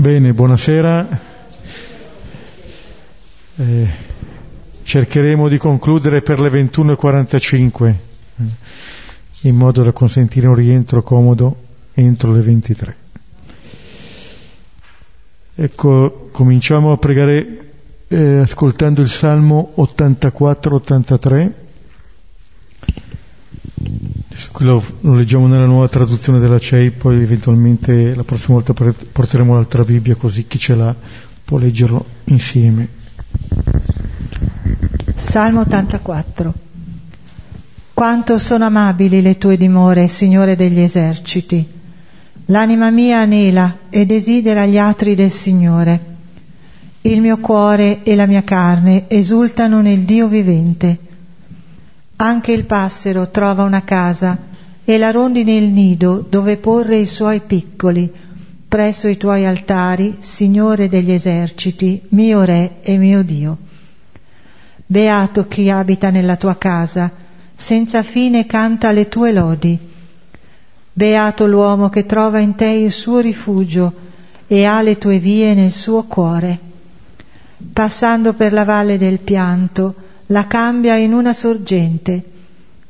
[0.00, 1.20] Bene, buonasera.
[3.56, 3.88] Eh,
[4.84, 7.94] cercheremo di concludere per le 21.45 eh,
[9.40, 11.56] in modo da consentire un rientro comodo
[11.94, 12.96] entro le 23.
[15.56, 17.72] Ecco, cominciamo a pregare
[18.06, 21.50] eh, ascoltando il Salmo 84-83.
[24.52, 29.82] Quello lo leggiamo nella nuova traduzione della CEI, poi eventualmente la prossima volta porteremo l'altra
[29.82, 30.94] Bibbia così chi ce l'ha
[31.44, 32.88] può leggerlo insieme.
[35.16, 36.54] Salmo 84
[37.94, 41.66] Quanto sono amabili le tue dimore, Signore degli eserciti.
[42.46, 46.00] L'anima mia anela e desidera gli atri del Signore.
[47.00, 51.07] Il mio cuore e la mia carne esultano nel Dio vivente.
[52.20, 54.36] Anche il passero trova una casa
[54.84, 58.12] e la rondine il nido dove porre i suoi piccoli,
[58.66, 63.56] presso i tuoi altari, Signore degli eserciti, mio Re e mio Dio.
[64.84, 67.08] Beato chi abita nella tua casa,
[67.54, 69.78] senza fine canta le tue lodi.
[70.92, 73.94] Beato l'uomo che trova in te il suo rifugio
[74.48, 76.58] e ha le tue vie nel suo cuore.
[77.72, 79.94] Passando per la valle del pianto,
[80.30, 82.22] la cambia in una sorgente.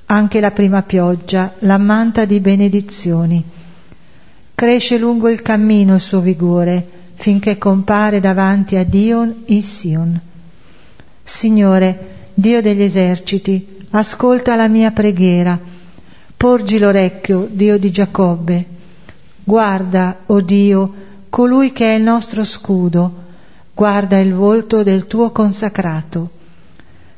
[0.07, 3.45] Anche la prima pioggia l'ammanta di benedizioni.
[4.55, 10.21] Cresce lungo il cammino il suo vigore, finché compare davanti a Dion il Sion.
[11.23, 15.59] Signore, Dio degli eserciti, ascolta la mia preghiera.
[16.37, 18.67] Porgi l'orecchio, Dio di Giacobbe.
[19.45, 20.95] Guarda, o oh Dio,
[21.29, 23.27] colui che è il nostro scudo.
[23.75, 26.31] Guarda il volto del tuo consacrato.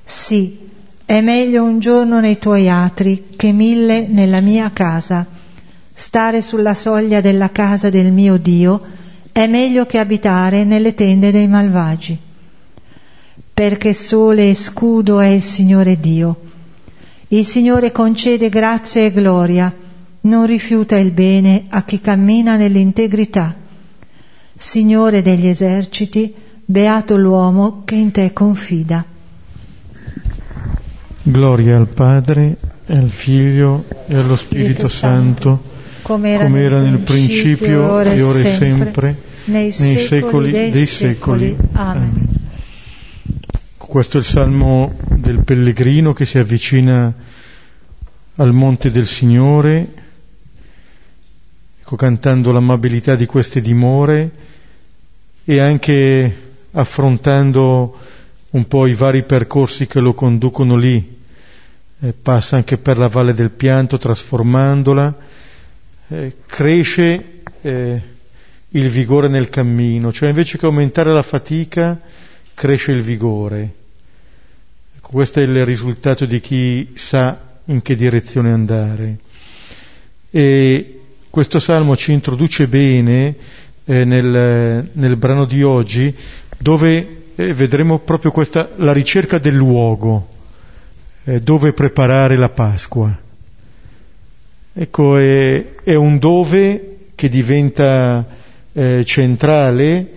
[0.05, 0.59] Sì,
[1.05, 5.27] è meglio un giorno nei tuoi atri che mille nella mia casa.
[5.93, 8.81] Stare sulla soglia della casa del mio Dio
[9.33, 12.19] è meglio che abitare nelle tende dei malvagi.
[13.53, 16.41] Perché sole e scudo è il Signore Dio.
[17.29, 19.75] Il Signore concede grazia e gloria,
[20.23, 23.55] non rifiuta il bene a chi cammina nell'integrità.
[24.57, 29.05] Signore degli eserciti, beato l'uomo che in te confida.
[31.23, 35.63] Gloria al Padre, al Figlio e allo Spirito, Spirito Santo,
[36.03, 41.49] come era, nel principio, e ora e sempre, nei, nei secoli dei, dei secoli.
[41.51, 41.69] secoli.
[41.73, 42.29] Amen.
[43.77, 47.13] Questo è il salmo del pellegrino che si avvicina
[48.37, 49.89] al monte del Signore,
[51.81, 54.31] ecco, cantando l'amabilità di queste dimore
[55.45, 56.37] e anche
[56.73, 57.99] affrontando
[58.51, 61.19] un po' i vari percorsi che lo conducono lì.
[62.03, 65.17] Eh, passa anche per la Valle del Pianto trasformandola,
[66.09, 68.03] eh, cresce eh,
[68.69, 72.01] il vigore nel cammino, cioè invece che aumentare la fatica
[72.55, 73.75] cresce il vigore.
[74.97, 79.19] Ecco, questo è il risultato di chi sa in che direzione andare.
[80.31, 83.37] E questo salmo ci introduce bene
[83.85, 86.15] eh, nel, nel brano di oggi
[86.59, 90.29] dove eh, vedremo proprio questa, la ricerca del luogo,
[91.25, 93.17] eh, dove preparare la Pasqua.
[94.73, 98.25] Ecco, è, è un dove che diventa
[98.73, 100.11] eh, centrale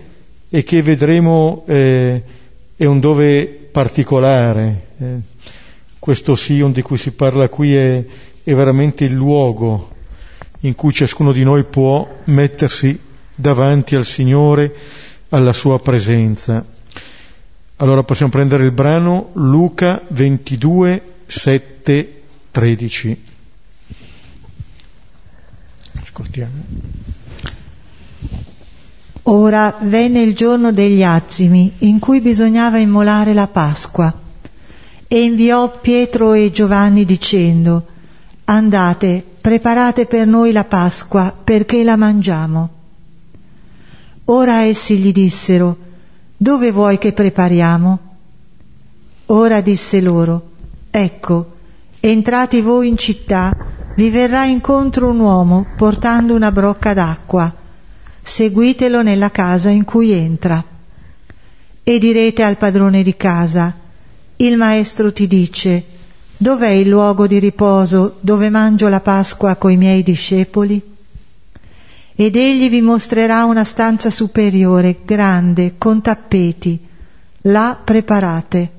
[0.48, 2.22] e che vedremo eh,
[2.76, 4.86] è un dove particolare.
[4.98, 5.16] Eh,
[5.98, 8.04] questo Sion di cui si parla qui è,
[8.42, 9.90] è veramente il luogo
[10.60, 12.98] in cui ciascuno di noi può mettersi
[13.34, 14.72] davanti al Signore,
[15.30, 16.64] alla sua presenza.
[17.78, 23.22] Allora possiamo prendere il brano Luca 22, 7, 13.
[26.00, 26.52] Ascoltiamo.
[29.24, 34.20] Ora venne il giorno degli azimi in cui bisognava immolare la Pasqua
[35.08, 37.86] e inviò Pietro e Giovanni dicendo
[38.44, 42.68] Andate, preparate per noi la Pasqua perché la mangiamo.
[44.26, 45.76] Ora essi gli dissero
[46.36, 47.98] dove vuoi che prepariamo?
[49.26, 50.50] Ora disse loro,
[50.90, 51.52] ecco,
[52.00, 53.52] entrati voi in città,
[53.96, 57.54] vi verrà incontro un uomo portando una brocca d'acqua,
[58.22, 60.62] seguitelo nella casa in cui entra.
[61.82, 63.74] E direte al padrone di casa,
[64.36, 65.84] il maestro ti dice,
[66.36, 70.93] dov'è il luogo di riposo dove mangio la Pasqua coi miei discepoli?
[72.16, 76.78] Ed egli vi mostrerà una stanza superiore, grande, con tappeti.
[77.42, 78.70] Là preparate.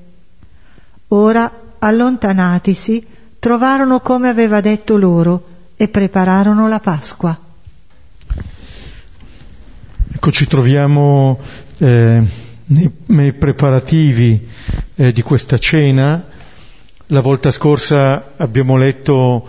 [1.08, 3.06] Ora, allontanatisi,
[3.38, 5.46] trovarono come aveva detto loro
[5.76, 7.38] e prepararono la Pasqua.
[10.12, 11.38] Ecco, ci troviamo
[11.78, 12.22] eh,
[12.64, 14.48] nei, nei, preparativi
[14.94, 16.24] eh, di questa cena.
[17.08, 19.46] La volta scorsa abbiamo letto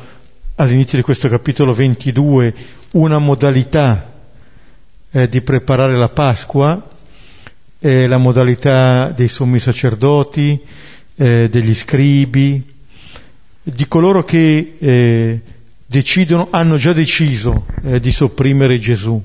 [0.59, 2.53] all'inizio di questo capitolo 22
[2.93, 4.11] una modalità
[5.11, 6.89] eh, di preparare la Pasqua,
[7.79, 10.59] la modalità dei sommi sacerdoti,
[11.15, 12.73] eh, degli scribi,
[13.61, 15.41] di coloro che eh,
[15.85, 19.21] decidono, hanno già deciso eh, di sopprimere Gesù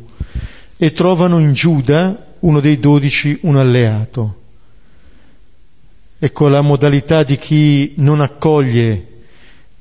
[0.76, 4.40] e trovano in Giuda, uno dei dodici, un alleato.
[6.18, 9.06] Ecco la modalità di chi non accoglie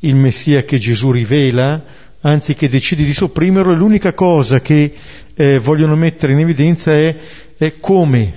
[0.01, 1.83] il Messia che Gesù rivela,
[2.21, 4.93] anzi che decide di sopprimerlo, e l'unica cosa che
[5.33, 7.15] eh, vogliono mettere in evidenza è,
[7.57, 8.33] è come,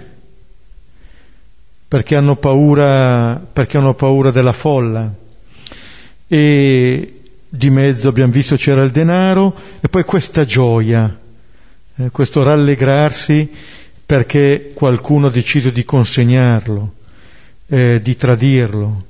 [1.86, 5.12] perché hanno, paura, perché hanno paura della folla.
[6.26, 11.20] E di mezzo abbiamo visto c'era il denaro e poi questa gioia
[11.96, 13.48] eh, questo rallegrarsi
[14.04, 16.92] perché qualcuno ha deciso di consegnarlo,
[17.68, 19.04] eh, di tradirlo.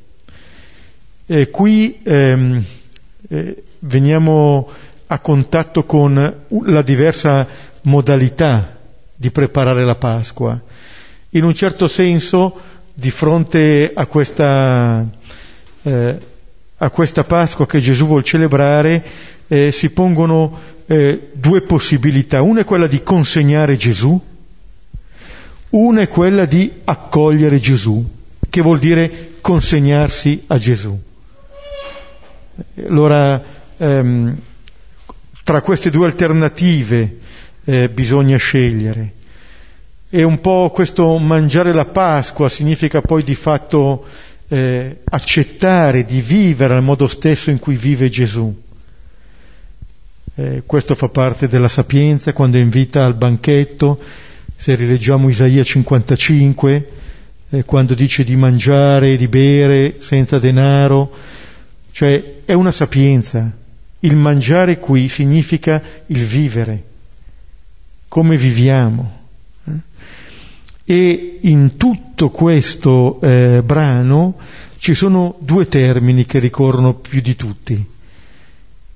[1.27, 2.63] E qui ehm,
[3.31, 4.69] eh, veniamo
[5.07, 6.35] a contatto con
[6.65, 7.47] la diversa
[7.83, 8.77] modalità
[9.15, 10.61] di preparare la Pasqua.
[11.31, 12.61] In un certo senso,
[12.93, 15.07] di fronte a questa,
[15.83, 16.19] eh,
[16.77, 19.05] a questa Pasqua che Gesù vuole celebrare,
[19.49, 22.43] eh, si pongono eh, due possibilità.
[22.43, 24.21] Una è quella di consegnare Gesù,
[25.71, 28.05] una è quella di accogliere Gesù,
[28.51, 31.13] che vuol dire consegnarsi a Gesù.
[32.87, 33.43] Allora,
[33.77, 34.39] ehm,
[35.43, 37.17] tra queste due alternative
[37.65, 39.13] eh, bisogna scegliere.
[40.11, 44.07] E un po' questo mangiare la Pasqua significa poi di fatto
[44.49, 48.63] eh, accettare di vivere al modo stesso in cui vive Gesù.
[50.37, 54.01] Eh, questo fa parte della sapienza quando invita al banchetto,
[54.57, 56.89] se rileggiamo Isaia 55,
[57.51, 61.13] eh, quando dice di mangiare e di bere senza denaro,
[61.95, 63.49] cioè è una sapienza.
[64.01, 66.83] Il mangiare qui significa il vivere,
[68.09, 69.21] come viviamo.
[69.65, 69.73] Eh.
[70.85, 74.35] E in tutto questo eh, brano
[74.79, 77.93] ci sono due termini che ricorrono più di tutti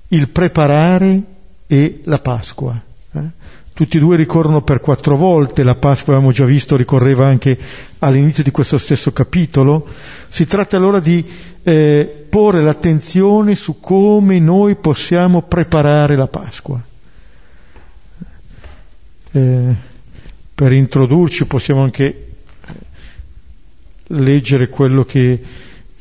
[0.09, 1.21] il preparare
[1.67, 2.81] e la Pasqua.
[3.11, 3.29] Eh?
[3.79, 7.57] Tutti e due ricorrono per quattro volte, la Pasqua abbiamo già visto ricorreva anche
[7.99, 9.87] all'inizio di questo stesso capitolo.
[10.27, 11.25] Si tratta allora di
[11.63, 16.83] eh, porre l'attenzione su come noi possiamo preparare la Pasqua.
[19.31, 19.73] Eh,
[20.53, 22.73] per introdurci possiamo anche eh,
[24.07, 25.41] leggere quello che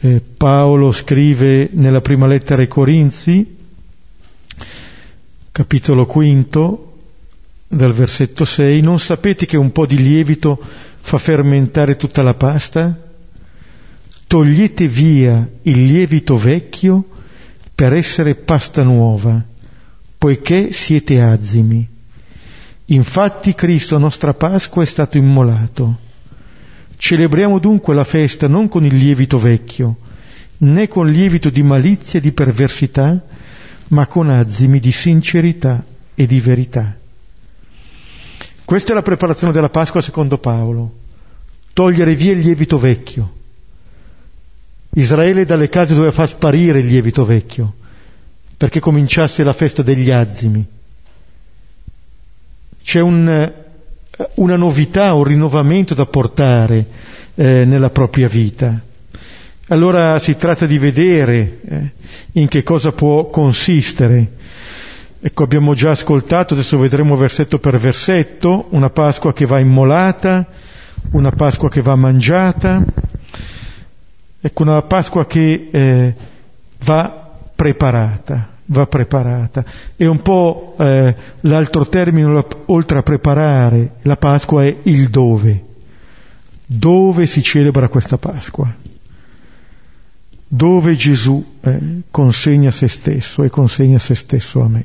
[0.00, 3.56] eh, Paolo scrive nella prima lettera ai Corinzi,
[5.52, 6.87] capitolo quinto,
[7.68, 10.58] dal versetto 6, non sapete che un po' di lievito
[11.00, 13.06] fa fermentare tutta la pasta?
[14.26, 17.04] Togliete via il lievito vecchio
[17.74, 19.42] per essere pasta nuova,
[20.16, 21.86] poiché siete azimi.
[22.86, 26.06] Infatti Cristo, nostra Pasqua, è stato immolato.
[26.96, 29.98] Celebriamo dunque la festa non con il lievito vecchio,
[30.58, 33.22] né con lievito di malizia e di perversità,
[33.88, 36.97] ma con azimi di sincerità e di verità.
[38.68, 40.92] Questa è la preparazione della Pasqua secondo Paolo.
[41.72, 43.32] Togliere via il lievito vecchio.
[44.90, 47.72] Israele dalle case doveva far sparire il lievito vecchio
[48.58, 50.62] perché cominciasse la festa degli azimi.
[52.82, 53.52] C'è un,
[54.34, 56.84] una novità, un rinnovamento da portare
[57.36, 58.78] eh, nella propria vita.
[59.68, 61.90] Allora si tratta di vedere eh,
[62.32, 64.32] in che cosa può consistere.
[65.20, 70.46] Ecco, abbiamo già ascoltato, adesso vedremo versetto per versetto, una Pasqua che va immolata,
[71.10, 72.84] una Pasqua che va mangiata,
[74.40, 76.14] ecco, una Pasqua che eh,
[76.84, 79.64] va preparata, va preparata.
[79.96, 85.64] E un po' eh, l'altro termine, oltre a preparare la Pasqua, è il dove.
[86.64, 88.72] Dove si celebra questa Pasqua?
[90.50, 94.84] dove Gesù eh, consegna se stesso e consegna se stesso a me.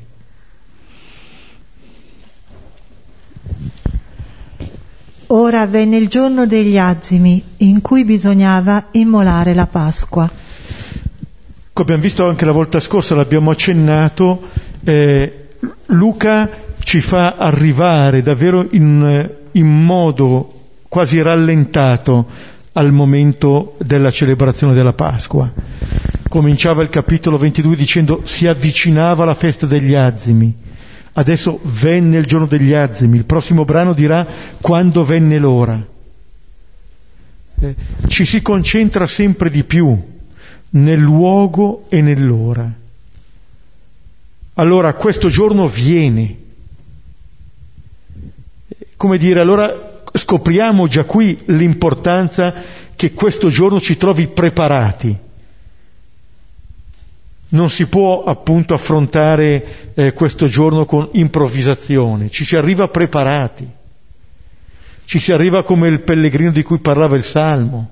[5.28, 10.30] Ora venne il giorno degli azimi in cui bisognava immolare la Pasqua.
[10.30, 14.48] Come abbiamo visto anche la volta scorsa, l'abbiamo accennato,
[14.84, 15.46] eh,
[15.86, 16.50] Luca
[16.80, 20.52] ci fa arrivare davvero in, in modo
[20.88, 22.26] quasi rallentato
[22.72, 25.50] al momento della celebrazione della Pasqua.
[26.28, 30.54] Cominciava il capitolo 22 dicendo si avvicinava la festa degli azimi.
[31.16, 34.26] Adesso venne il giorno degli azimi, il prossimo brano dirà
[34.60, 35.80] quando venne l'ora.
[37.60, 37.74] Eh,
[38.08, 39.96] ci si concentra sempre di più
[40.70, 42.68] nel luogo e nell'ora.
[44.54, 46.36] Allora questo giorno viene.
[48.96, 52.54] Come dire, allora scopriamo già qui l'importanza
[52.96, 55.16] che questo giorno ci trovi preparati
[57.54, 63.68] non si può appunto affrontare eh, questo giorno con improvvisazione, ci si arriva preparati,
[65.04, 67.90] ci si arriva come il pellegrino di cui parlava il Salmo,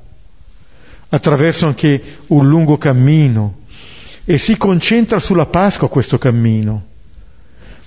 [1.09, 3.61] attraverso anche un lungo cammino.
[4.25, 6.91] E si concentra sulla Pasqua questo cammino.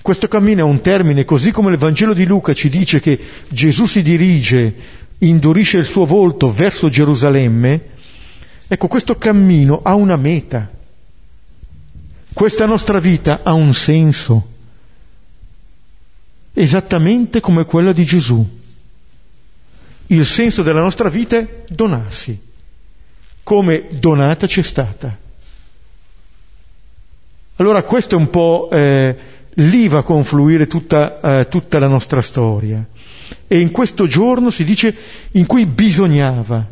[0.02, 3.18] Questo cammino è un termine, così come il Vangelo di Luca ci dice che
[3.48, 4.74] Gesù si dirige,
[5.18, 7.80] indurisce il suo volto verso Gerusalemme,
[8.68, 10.70] ecco questo cammino ha una meta
[12.36, 14.46] questa nostra vita ha un senso,
[16.52, 18.46] esattamente come quello di Gesù.
[20.08, 22.38] Il senso della nostra vita è donarsi,
[23.42, 25.16] come donata ci è stata.
[27.56, 29.16] Allora questo è un po' eh,
[29.54, 32.86] lì va a confluire tutta, eh, tutta la nostra storia.
[33.48, 34.94] E in questo giorno si dice
[35.30, 36.68] in cui bisognava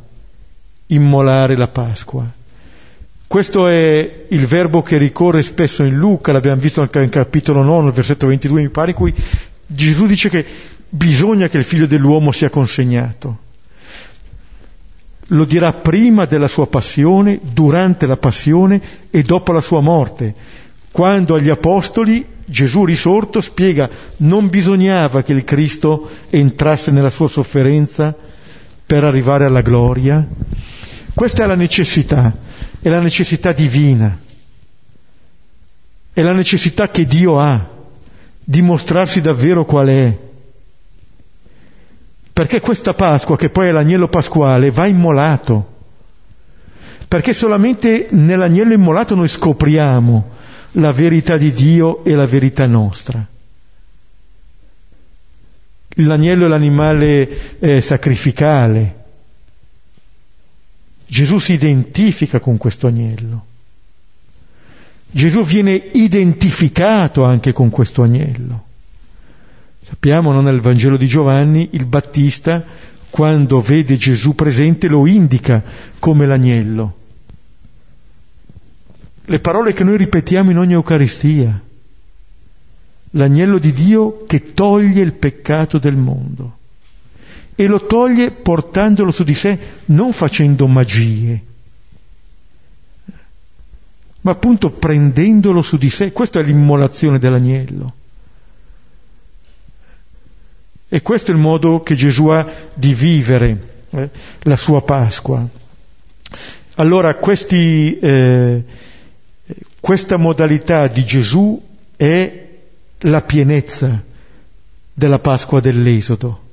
[0.89, 2.43] immolare la Pasqua.
[3.27, 7.91] Questo è il verbo che ricorre spesso in Luca, l'abbiamo visto anche in capitolo 9,
[7.91, 9.15] versetto 22 mi pare, in cui
[9.67, 10.45] Gesù dice che
[10.89, 13.39] bisogna che il figlio dell'uomo sia consegnato.
[15.29, 20.35] Lo dirà prima della sua passione, durante la passione e dopo la sua morte,
[20.93, 23.89] quando agli apostoli Gesù risorto spiega
[24.19, 28.15] non bisognava che il Cristo entrasse nella sua sofferenza
[28.87, 30.25] per arrivare alla gloria.
[31.15, 32.33] Questa è la necessità
[32.85, 34.19] è la necessità divina,
[36.13, 37.67] è la necessità che Dio ha
[38.45, 40.19] di mostrarsi davvero qual è.
[42.31, 45.73] Perché questa Pasqua, che poi è l'agnello pasquale, va immolato.
[47.09, 50.31] Perché solamente nell'agnello immolato noi scopriamo
[50.73, 53.27] la verità di Dio e la verità nostra.
[55.89, 59.04] L'agnello è l'animale eh, sacrificale,
[61.07, 63.45] Gesù si identifica con questo agnello.
[65.11, 68.65] Gesù viene identificato anche con questo agnello.
[69.83, 72.65] Sappiamo no, nel Vangelo di Giovanni il Battista
[73.11, 75.63] quando vede Gesù presente lo indica
[75.99, 76.97] come l'agnello.
[79.27, 81.61] Le parole che noi ripetiamo in ogni Eucaristia.
[83.11, 86.63] L'agnello di Dio che toglie il peccato del mondo
[87.55, 91.41] e lo toglie portandolo su di sé, non facendo magie,
[94.25, 96.13] ma appunto prendendolo su di sé.
[96.13, 97.93] Questa è l'immolazione dell'agnello.
[100.89, 104.11] E questo è il modo che Gesù ha di vivere eh,
[104.43, 105.47] la sua Pasqua.
[106.77, 108.65] Allora questi, eh,
[109.79, 111.63] questa modalità di Gesù
[111.97, 112.49] è
[113.01, 114.03] la pienezza
[114.93, 116.44] della Pasqua dell'Esodo.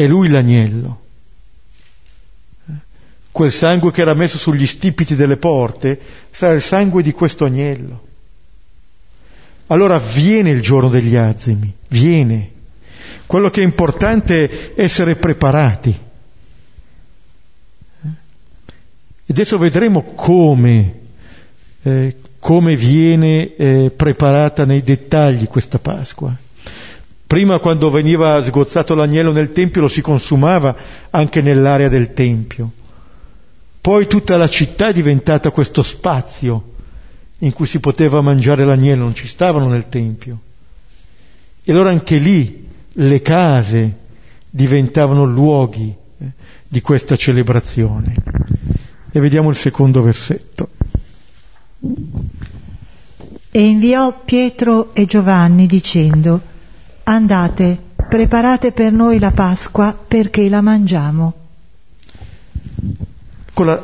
[0.00, 1.00] È lui l'agnello.
[3.30, 8.06] Quel sangue che era messo sugli stipiti delle porte sarà il sangue di questo agnello.
[9.66, 12.50] Allora viene il giorno degli azimi, viene.
[13.26, 15.90] Quello che è importante è essere preparati.
[18.00, 20.94] E adesso vedremo come,
[21.82, 26.34] eh, come viene eh, preparata nei dettagli questa Pasqua.
[27.30, 30.74] Prima quando veniva sgozzato l'agnello nel Tempio lo si consumava
[31.10, 32.72] anche nell'area del Tempio.
[33.80, 36.72] Poi tutta la città è diventata questo spazio
[37.38, 40.40] in cui si poteva mangiare l'agnello, non ci stavano nel Tempio.
[41.62, 43.96] E allora anche lì le case
[44.50, 46.26] diventavano luoghi eh,
[46.66, 48.12] di questa celebrazione.
[49.08, 50.70] E vediamo il secondo versetto.
[53.52, 56.48] E inviò Pietro e Giovanni dicendo,
[57.04, 57.78] Andate,
[58.08, 61.34] preparate per noi la Pasqua perché la mangiamo.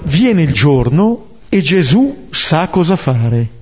[0.05, 3.55] Viene il giorno e Gesù sa cosa fare.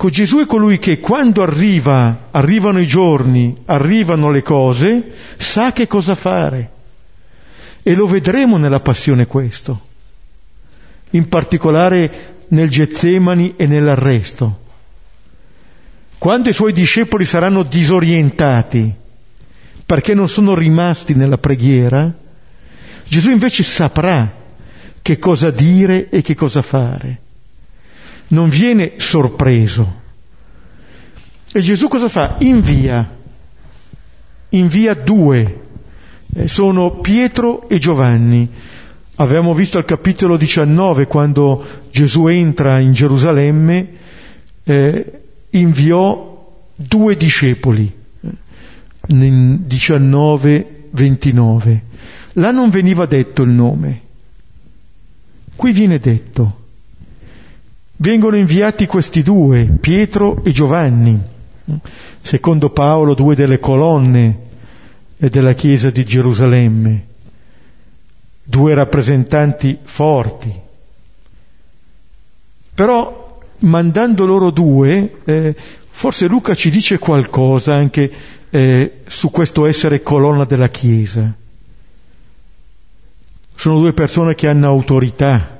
[0.00, 5.88] Ecco, Gesù è colui che quando arriva, arrivano i giorni, arrivano le cose, sa che
[5.88, 6.70] cosa fare.
[7.82, 9.80] E lo vedremo nella passione questo,
[11.10, 14.66] in particolare nel Getsemani e nell'arresto.
[16.18, 18.92] Quando i suoi discepoli saranno disorientati
[19.86, 22.12] perché non sono rimasti nella preghiera,
[23.06, 24.34] Gesù invece saprà
[25.00, 27.20] che cosa dire e che cosa fare.
[28.28, 30.06] Non viene sorpreso.
[31.52, 32.36] E Gesù cosa fa?
[32.40, 33.16] Invia,
[34.50, 35.60] invia due,
[36.34, 38.46] eh, sono Pietro e Giovanni.
[39.14, 43.88] Avevamo visto al capitolo 19 quando Gesù entra in Gerusalemme,
[44.64, 47.94] eh, inviò due discepoli,
[49.08, 51.80] in 19-29.
[52.34, 54.00] Là non veniva detto il nome,
[55.56, 56.56] qui viene detto.
[58.00, 61.20] Vengono inviati questi due, Pietro e Giovanni,
[62.22, 64.38] secondo Paolo due delle colonne
[65.16, 67.06] della Chiesa di Gerusalemme,
[68.44, 70.54] due rappresentanti forti.
[72.72, 73.27] Però
[73.60, 75.54] mandando loro due, eh,
[75.88, 78.10] forse Luca ci dice qualcosa anche
[78.50, 81.32] eh, su questo essere colonna della Chiesa.
[83.54, 85.58] Sono due persone che hanno autorità,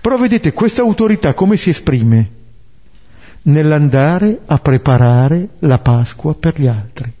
[0.00, 2.30] però vedete, questa autorità come si esprime?
[3.42, 7.12] Nell'andare a preparare la Pasqua per gli altri.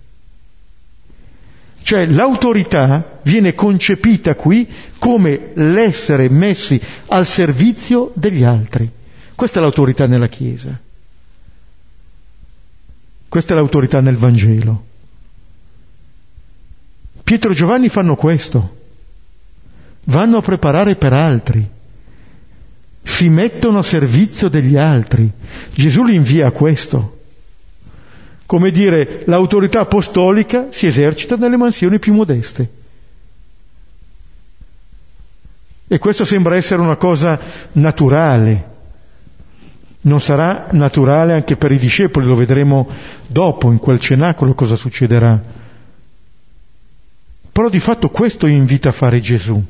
[1.82, 8.90] Cioè l'autorità viene concepita qui come l'essere messi al servizio degli altri.
[9.38, 10.76] Questa è l'autorità nella Chiesa.
[13.28, 14.84] Questa è l'autorità nel Vangelo.
[17.22, 18.76] Pietro e Giovanni fanno questo.
[20.06, 21.70] Vanno a preparare per altri
[23.04, 25.30] si mettono a servizio degli altri.
[25.72, 27.20] Gesù li invia a questo.
[28.44, 32.70] Come dire, l'autorità apostolica si esercita nelle mansioni più modeste.
[35.86, 37.38] E questo sembra essere una cosa
[37.74, 38.77] naturale.
[40.08, 42.88] Non sarà naturale anche per i discepoli, lo vedremo
[43.26, 45.38] dopo in quel cenacolo cosa succederà.
[47.52, 49.62] Però di fatto questo invita a fare Gesù.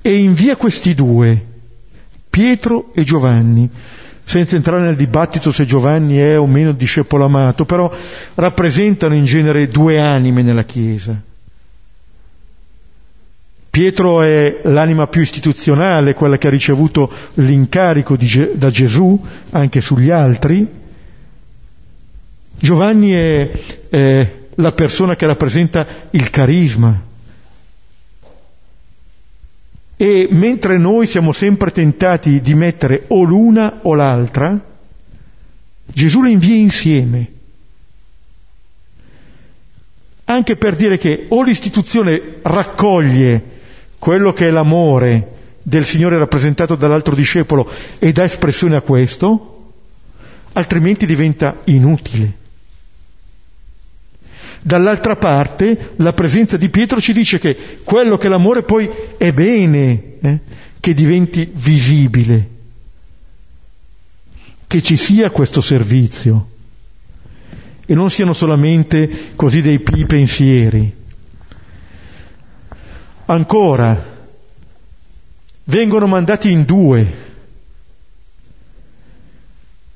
[0.00, 1.44] E invia questi due
[2.30, 3.68] Pietro e Giovanni,
[4.24, 7.92] senza entrare nel dibattito se Giovanni è o meno discepolo amato, però
[8.34, 11.20] rappresentano in genere due anime nella Chiesa.
[13.70, 19.18] Pietro è l'anima più istituzionale, quella che ha ricevuto l'incarico Ge- da Gesù
[19.50, 20.66] anche sugli altri.
[22.58, 23.50] Giovanni è,
[23.88, 27.00] è la persona che rappresenta il carisma,
[29.96, 34.58] e mentre noi siamo sempre tentati di mettere o l'una o l'altra,
[35.84, 37.32] Gesù le invia insieme.
[40.24, 43.59] Anche per dire che o l'istituzione raccoglie
[44.00, 49.72] quello che è l'amore del Signore rappresentato dall'altro discepolo e dà espressione a questo,
[50.54, 52.38] altrimenti diventa inutile.
[54.62, 60.02] Dall'altra parte la presenza di Pietro ci dice che quello che l'amore poi è bene
[60.20, 60.38] eh,
[60.80, 62.48] che diventi visibile,
[64.66, 66.48] che ci sia questo servizio
[67.84, 70.99] e non siano solamente così dei pensieri.
[73.30, 74.18] Ancora,
[75.64, 77.14] vengono mandati in due,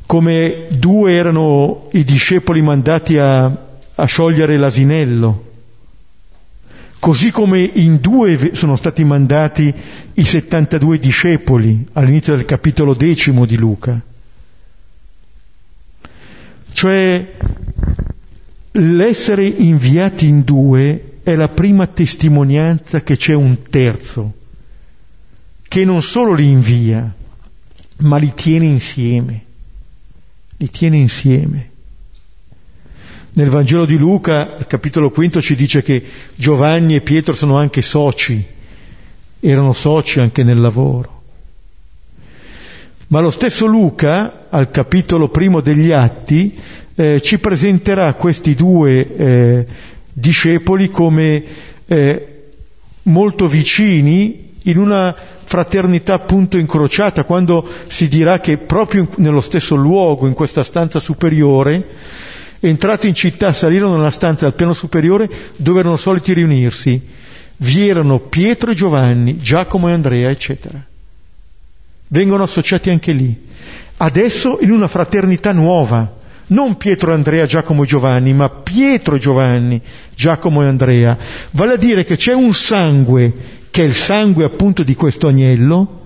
[0.06, 3.64] come due erano i discepoli mandati a
[3.96, 5.52] a sciogliere l'asinello,
[6.98, 9.72] così come in due sono stati mandati
[10.14, 14.00] i 72 discepoli all'inizio del capitolo decimo di Luca.
[16.72, 17.32] Cioè
[18.72, 24.34] l'essere inviati in due è la prima testimonianza che c'è un terzo,
[25.66, 27.12] che non solo li invia,
[28.00, 29.44] ma li tiene insieme,
[30.58, 31.70] li tiene insieme.
[33.32, 37.80] Nel Vangelo di Luca, al capitolo quinto, ci dice che Giovanni e Pietro sono anche
[37.80, 38.44] soci,
[39.40, 41.22] erano soci anche nel lavoro.
[43.06, 46.54] Ma lo stesso Luca, al capitolo primo degli Atti,
[46.94, 49.66] eh, ci presenterà questi due eh,
[50.14, 51.44] discepoli come
[51.86, 52.42] eh,
[53.02, 60.26] molto vicini in una fraternità appunto incrociata, quando si dirà che proprio nello stesso luogo,
[60.26, 61.86] in questa stanza superiore,
[62.66, 66.98] Entrati in città salirono nella stanza al piano superiore dove erano soliti riunirsi.
[67.58, 70.82] Vi erano Pietro e Giovanni, Giacomo e Andrea, eccetera.
[72.08, 73.38] Vengono associati anche lì.
[73.98, 76.10] Adesso in una fraternità nuova,
[76.48, 79.80] non Pietro, Andrea, Giacomo e Giovanni, ma Pietro Giovanni,
[80.14, 81.16] Giacomo e Andrea.
[81.52, 83.32] Vale a dire che c'è un sangue,
[83.70, 86.02] che è il sangue appunto di questo agnello,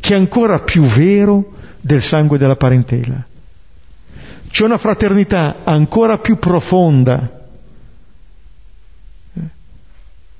[0.00, 3.24] che è ancora più vero del sangue della parentela.
[4.48, 7.40] C'è una fraternità ancora più profonda
[9.34, 9.40] eh,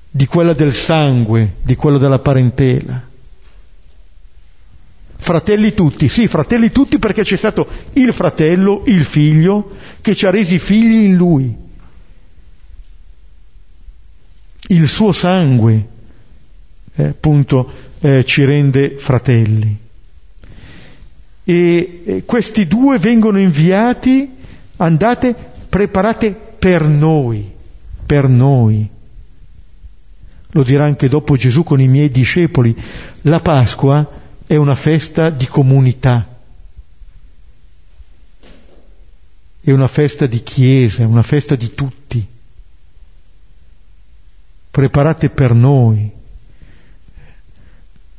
[0.09, 3.13] di quella del sangue, di quello della parentela.
[5.17, 10.29] Fratelli tutti, sì, fratelli tutti perché c'è stato il fratello, il figlio, che ci ha
[10.29, 11.55] resi figli in lui.
[14.67, 15.87] Il suo sangue,
[16.95, 19.77] eh, appunto, eh, ci rende fratelli.
[21.43, 24.31] E eh, questi due vengono inviati,
[24.77, 25.35] andate,
[25.69, 27.51] preparate per noi,
[28.05, 28.89] per noi.
[30.51, 32.75] Lo dirà anche dopo Gesù con i miei discepoli.
[33.21, 36.27] La Pasqua è una festa di comunità,
[39.61, 42.27] è una festa di chiesa, è una festa di tutti.
[44.69, 46.11] Preparate per noi,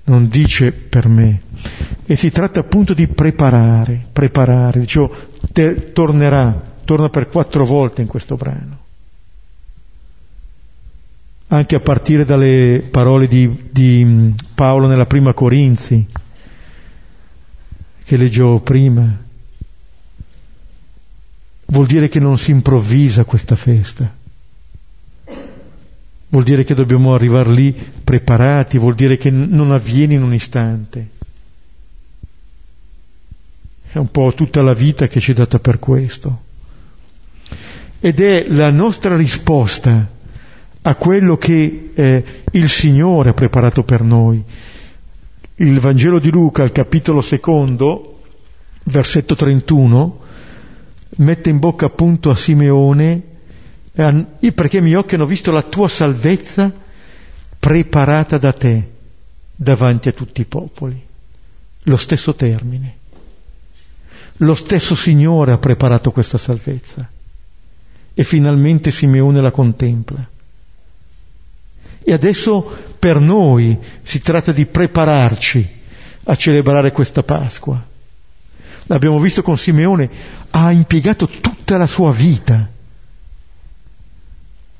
[0.04, 1.42] non dice per me.
[2.04, 4.80] E si tratta appunto di preparare, preparare.
[4.80, 5.14] Dicevo,
[5.52, 8.75] te, tornerà, torna per quattro volte in questo brano.
[11.48, 16.04] Anche a partire dalle parole di, di mm, Paolo nella prima Corinzi,
[18.04, 19.24] che leggevo prima.
[21.66, 24.12] Vuol dire che non si improvvisa questa festa
[26.28, 31.08] vuol dire che dobbiamo arrivare lì preparati, vuol dire che non avviene in un istante.
[33.90, 36.42] È un po' tutta la vita che ci è data per questo.
[38.00, 40.10] Ed è la nostra risposta
[40.86, 44.40] a quello che eh, il Signore ha preparato per noi.
[45.56, 48.20] Il Vangelo di Luca, al capitolo secondo,
[48.84, 50.20] versetto 31,
[51.16, 53.34] mette in bocca appunto a Simeone
[54.52, 56.72] perché i miei occhi hanno visto la tua salvezza
[57.58, 58.90] preparata da te
[59.56, 61.04] davanti a tutti i popoli.
[61.84, 62.94] Lo stesso termine.
[64.36, 67.08] Lo stesso Signore ha preparato questa salvezza
[68.14, 70.34] e finalmente Simeone la contempla.
[72.08, 72.62] E adesso
[73.00, 75.68] per noi si tratta di prepararci
[76.22, 77.84] a celebrare questa Pasqua.
[78.84, 80.08] L'abbiamo visto con Simeone,
[80.50, 82.70] ha impiegato tutta la sua vita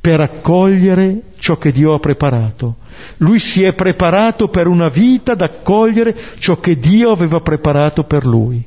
[0.01, 2.77] per accogliere ciò che Dio ha preparato.
[3.17, 8.25] Lui si è preparato per una vita ad accogliere ciò che Dio aveva preparato per
[8.25, 8.65] lui.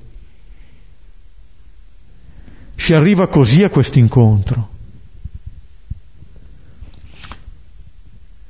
[2.75, 4.78] Si arriva così a questo incontro.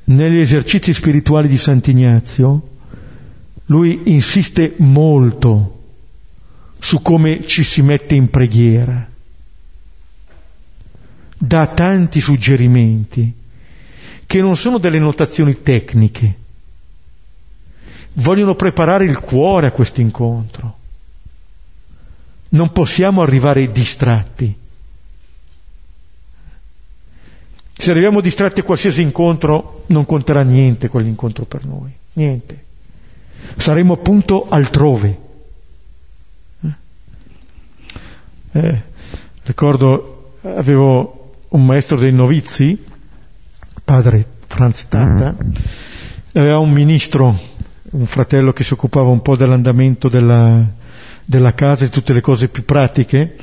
[0.10, 2.70] Negli esercizi spirituali di Sant'Ignazio,
[3.66, 5.78] lui insiste molto
[6.80, 9.10] su come ci si mette in preghiera
[11.42, 13.34] dà tanti suggerimenti
[14.26, 16.36] che non sono delle notazioni tecniche,
[18.14, 20.78] vogliono preparare il cuore a questo incontro.
[22.50, 24.56] Non possiamo arrivare distratti.
[27.82, 32.66] Se arriviamo distratti a qualsiasi incontro non conterà niente quell'incontro per noi, niente.
[33.56, 35.18] Saremo appunto altrove.
[36.60, 36.74] Eh,
[38.52, 38.82] eh
[39.44, 42.84] ricordo, avevo un maestro dei novizi,
[43.82, 45.38] padre Franz Tata,
[46.34, 47.34] aveva un ministro,
[47.92, 50.68] un fratello che si occupava un po' dell'andamento della,
[51.24, 53.38] della casa e tutte le cose più pratiche,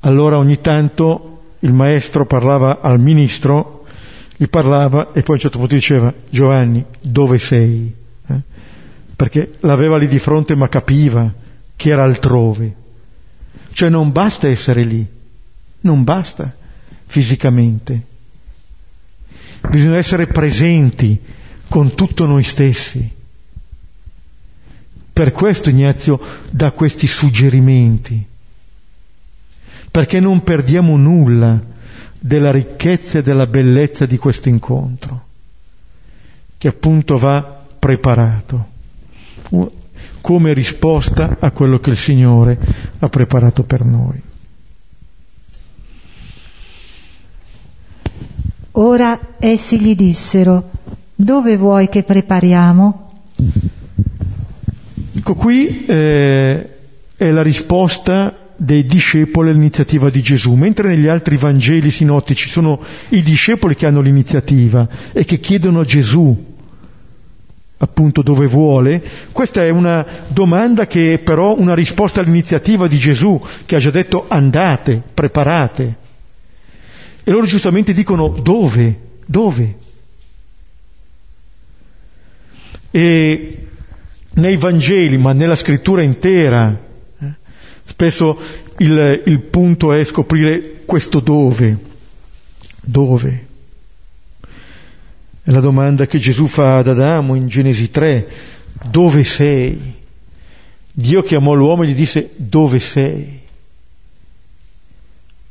[0.00, 3.84] allora ogni tanto il maestro parlava al ministro,
[4.36, 7.94] gli parlava e poi a un certo punto diceva Giovanni, dove sei?
[8.26, 8.40] Eh?
[9.14, 11.32] Perché l'aveva lì di fronte ma capiva
[11.76, 12.74] che era altrove.
[13.72, 15.06] Cioè non basta essere lì,
[15.80, 16.54] non basta
[17.06, 18.08] fisicamente.
[19.68, 21.20] Bisogna essere presenti
[21.68, 23.18] con tutto noi stessi.
[25.12, 26.18] Per questo Ignazio
[26.50, 28.26] dà questi suggerimenti,
[29.90, 31.60] perché non perdiamo nulla
[32.18, 35.24] della ricchezza e della bellezza di questo incontro,
[36.58, 38.68] che appunto va preparato
[40.20, 42.58] come risposta a quello che il Signore
[42.98, 44.22] ha preparato per noi.
[48.72, 50.70] Ora essi gli dissero,
[51.14, 53.22] dove vuoi che prepariamo?
[55.16, 56.68] Ecco qui eh,
[57.16, 63.22] è la risposta dei discepoli all'iniziativa di Gesù, mentre negli altri Vangeli sinottici sono i
[63.22, 66.48] discepoli che hanno l'iniziativa e che chiedono a Gesù
[67.78, 73.42] appunto dove vuole, questa è una domanda che è però una risposta all'iniziativa di Gesù
[73.64, 75.94] che ha già detto andate, preparate.
[77.24, 78.98] E loro giustamente dicono dove?
[79.24, 79.74] Dove?
[82.90, 83.66] E
[84.32, 86.88] nei Vangeli, ma nella scrittura intera,
[87.90, 88.38] spesso
[88.78, 91.76] il, il punto è scoprire questo dove.
[92.80, 93.46] Dove?
[95.42, 98.28] È la domanda che Gesù fa ad Adamo in Genesi 3.
[98.84, 99.96] Dove sei?
[100.92, 103.40] Dio chiamò l'uomo e gli disse dove sei?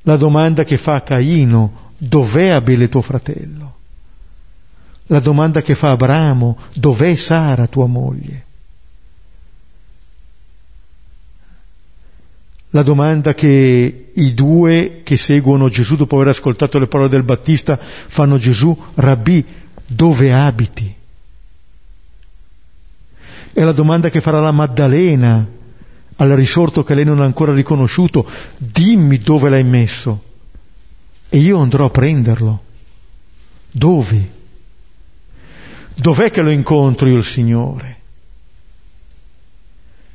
[0.04, 3.76] La domanda che fa a Caino, dov'è Abele tuo fratello?
[5.08, 8.46] La domanda che fa Abramo, dov'è Sara tua moglie?
[12.72, 17.80] La domanda che i due che seguono Gesù dopo aver ascoltato le parole del Battista
[17.80, 19.44] fanno a Gesù, Rabbi,
[19.88, 20.96] dove abiti?
[23.52, 25.48] È la domanda che farà la Maddalena
[26.18, 30.24] al risorto che lei non ha ancora riconosciuto, dimmi dove l'hai messo
[31.30, 32.64] e io andrò a prenderlo.
[33.72, 34.32] Dove?
[35.96, 37.98] Dov'è che lo incontro io il Signore?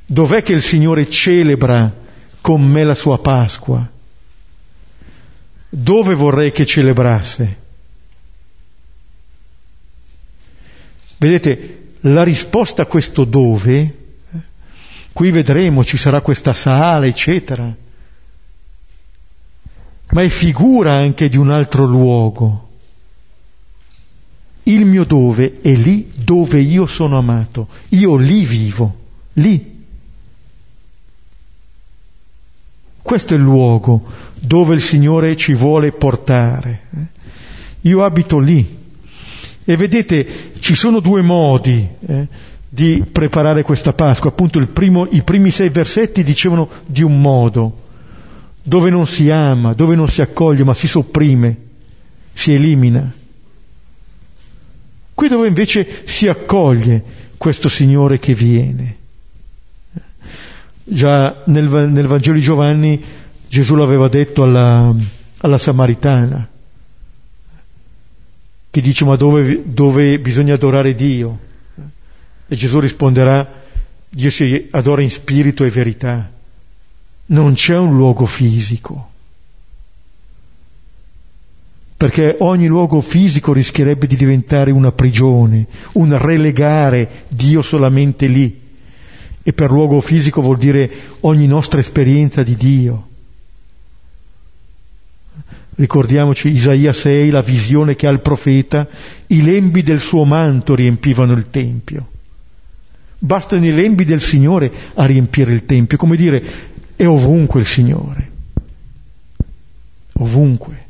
[0.05, 2.03] Dov'è che il Signore celebra
[2.45, 3.89] con me la sua Pasqua?
[5.67, 7.57] Dove vorrei che celebrasse?
[11.17, 13.97] Vedete, la risposta a questo dove,
[15.11, 17.75] qui vedremo, ci sarà questa sala, eccetera,
[20.11, 22.69] ma è figura anche di un altro luogo.
[24.61, 28.97] Il mio dove è lì dove io sono amato, io lì vivo,
[29.33, 29.74] lì.
[33.05, 34.01] Questo è il luogo
[34.33, 36.87] dove il Signore ci vuole portare.
[37.81, 38.77] Io abito lì.
[39.63, 42.27] E vedete, ci sono due modi eh,
[42.67, 44.31] di preparare questa Pasqua.
[44.31, 47.83] Appunto primo, i primi sei versetti dicevano di un modo,
[48.63, 51.57] dove non si ama, dove non si accoglie, ma si sopprime,
[52.33, 53.07] si elimina.
[55.13, 57.03] Qui dove invece si accoglie
[57.37, 59.03] questo Signore che viene.
[60.87, 63.03] Già nel, nel Vangelo di Giovanni
[63.47, 64.93] Gesù l'aveva detto alla,
[65.39, 66.49] alla Samaritana
[68.75, 71.39] che dice ma dove, dove bisogna adorare Dio?
[72.45, 73.63] E Gesù risponderà,
[74.09, 76.29] Dio si adora in spirito e verità,
[77.27, 79.11] non c'è un luogo fisico,
[81.95, 88.61] perché ogni luogo fisico rischierebbe di diventare una prigione, un relegare Dio solamente lì.
[89.47, 93.07] E per luogo fisico vuol dire ogni nostra esperienza di Dio.
[95.75, 98.87] Ricordiamoci Isaia 6, la visione che ha il profeta,
[99.27, 102.07] i lembi del suo manto riempivano il Tempio.
[103.19, 106.43] Bastano i lembi del Signore a riempire il Tempio, come dire,
[106.95, 108.31] è ovunque il Signore.
[110.13, 110.83] Ovunque.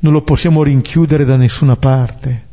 [0.00, 2.48] Non lo possiamo rinchiudere da nessuna parte.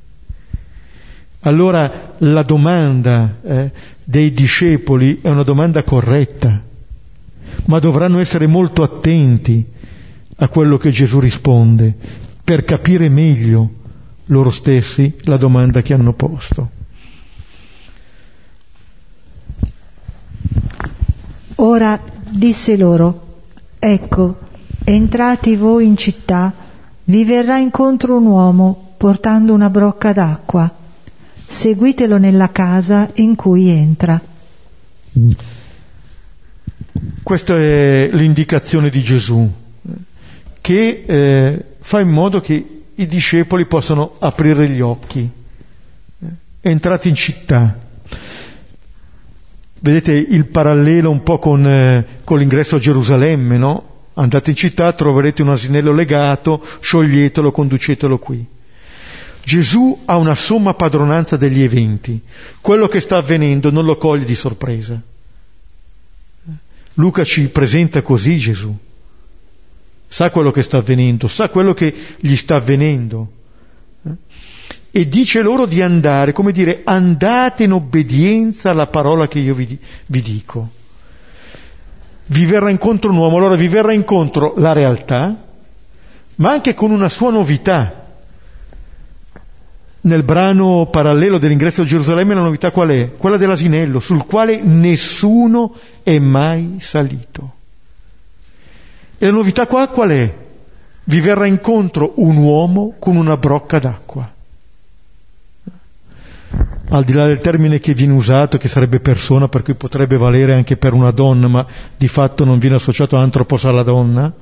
[1.47, 3.71] Allora la domanda eh,
[4.03, 6.61] dei discepoli è una domanda corretta,
[7.67, 9.65] ma dovranno essere molto attenti
[10.35, 11.95] a quello che Gesù risponde
[12.43, 13.69] per capire meglio
[14.25, 16.69] loro stessi la domanda che hanno posto.
[21.55, 21.97] Ora
[22.29, 23.43] disse loro,
[23.79, 24.37] ecco,
[24.83, 26.53] entrati voi in città,
[27.05, 30.85] vi verrà incontro un uomo portando una brocca d'acqua.
[31.47, 34.21] Seguitelo nella casa in cui entra.
[37.23, 39.51] Questa è l'indicazione di Gesù
[40.67, 45.29] che eh, fa in modo che i discepoli possano aprire gli occhi.
[46.59, 47.79] È entrati in città.
[49.79, 53.95] Vedete il parallelo un po' con, eh, con l'ingresso a Gerusalemme, no?
[54.15, 58.45] Andate in città, troverete un asinello legato, scioglietelo, conducetelo qui.
[59.47, 62.19] Gesù ha una somma padronanza degli eventi.
[62.59, 65.01] Quello che sta avvenendo non lo coglie di sorpresa.
[66.95, 68.77] Luca ci presenta così Gesù
[70.07, 73.31] sa quello che sta avvenendo, sa quello che gli sta avvenendo.
[74.89, 79.77] E dice loro di andare, come dire, andate in obbedienza alla parola che io vi,
[80.07, 80.69] vi dico.
[82.25, 85.45] Vi verrà incontro un uomo, allora vi verrà incontro la realtà,
[86.35, 87.96] ma anche con una sua novità.
[90.07, 93.11] Nel brano parallelo dell'ingresso a Gerusalemme la novità qual è?
[93.17, 97.55] Quella dell'asinello, sul quale nessuno è mai salito.
[99.17, 100.33] E la novità qua qual è?
[101.03, 104.31] Vi verrà incontro un uomo con una brocca d'acqua.
[106.89, 110.53] Al di là del termine che viene usato, che sarebbe persona, per cui potrebbe valere
[110.53, 111.67] anche per una donna, ma
[111.97, 114.33] di fatto non viene associato antropos alla donna,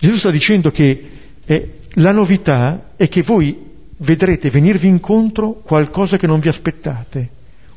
[0.00, 1.10] Gesù sta dicendo che
[1.44, 3.66] eh, la novità è che voi
[3.98, 7.28] vedrete venirvi incontro qualcosa che non vi aspettate,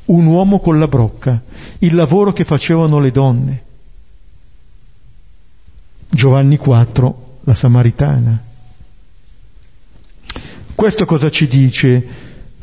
[0.06, 1.40] un uomo con la brocca,
[1.78, 3.62] il lavoro che facevano le donne.
[6.08, 8.42] Giovanni 4, la Samaritana.
[10.74, 12.06] Questo cosa ci dice?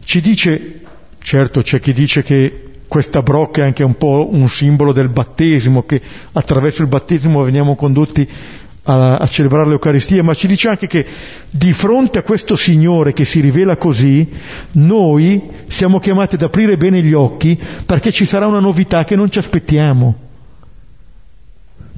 [0.03, 0.81] Ci dice,
[1.21, 5.83] certo c'è chi dice che questa brocca è anche un po' un simbolo del battesimo,
[5.83, 8.27] che attraverso il battesimo veniamo condotti
[8.89, 11.05] a, a, celebrare l'Eucaristia, ma ci dice anche che
[11.49, 14.27] di fronte a questo Signore che si rivela così,
[14.73, 19.29] noi siamo chiamati ad aprire bene gli occhi perché ci sarà una novità che non
[19.29, 20.27] ci aspettiamo.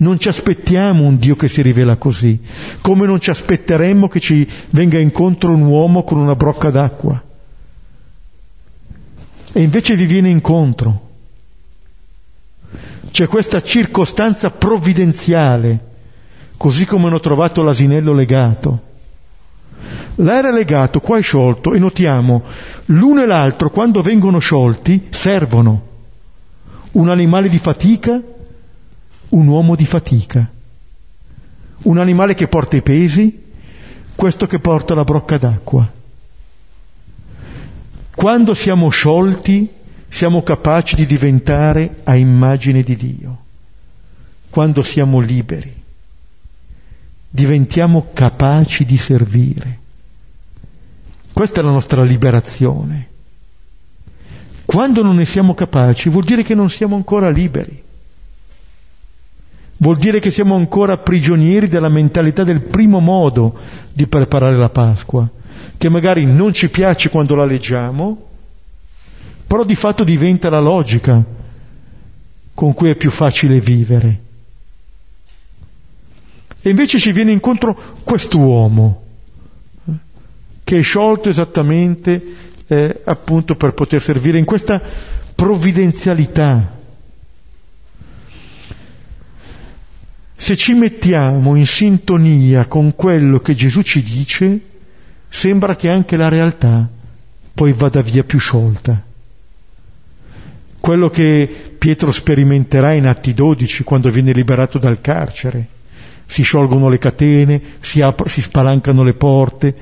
[0.02, 2.40] Non ci aspettiamo un Dio che si rivela così,
[2.82, 7.22] come non ci aspetteremmo che ci venga incontro un uomo con una brocca d'acqua.
[9.54, 11.10] E invece vi viene incontro.
[13.12, 15.90] C'è questa circostanza provvidenziale
[16.62, 18.82] così come hanno trovato l'asinello legato.
[20.18, 22.44] Là era legato, qua è sciolto e notiamo,
[22.86, 25.88] l'uno e l'altro quando vengono sciolti servono.
[26.92, 28.22] Un animale di fatica,
[29.30, 30.48] un uomo di fatica.
[31.82, 33.42] Un animale che porta i pesi,
[34.14, 35.92] questo che porta la brocca d'acqua.
[38.14, 39.68] Quando siamo sciolti
[40.08, 43.38] siamo capaci di diventare a immagine di Dio.
[44.52, 45.80] Quando siamo liberi
[47.32, 49.80] diventiamo capaci di servire.
[51.32, 53.08] Questa è la nostra liberazione.
[54.66, 57.82] Quando non ne siamo capaci vuol dire che non siamo ancora liberi.
[59.78, 63.58] Vuol dire che siamo ancora prigionieri della mentalità del primo modo
[63.92, 65.28] di preparare la Pasqua,
[65.78, 68.28] che magari non ci piace quando la leggiamo,
[69.48, 71.24] però di fatto diventa la logica
[72.54, 74.20] con cui è più facile vivere.
[76.64, 79.04] E invece ci viene incontro quest'uomo,
[79.88, 79.92] eh,
[80.64, 82.36] che è sciolto esattamente
[82.68, 84.80] eh, appunto per poter servire in questa
[85.34, 86.78] provvidenzialità.
[90.36, 94.60] Se ci mettiamo in sintonia con quello che Gesù ci dice,
[95.30, 96.88] sembra che anche la realtà
[97.56, 99.04] poi vada via più sciolta.
[100.80, 105.80] Quello che Pietro sperimenterà in Atti 12 quando viene liberato dal carcere
[106.32, 109.76] si sciolgono le catene, si, ap- si spalancano le porte.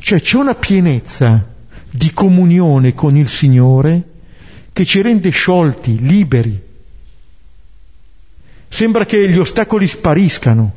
[0.00, 1.52] Cioè c'è una pienezza
[1.88, 4.02] di comunione con il Signore
[4.72, 6.60] che ci rende sciolti, liberi.
[8.66, 10.74] Sembra che gli ostacoli spariscano.